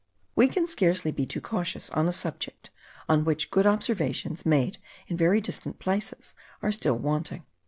[0.35, 2.71] We can scarcely be too cautious on a subject,
[3.07, 7.45] on which good observations made in very distant places are still wanting.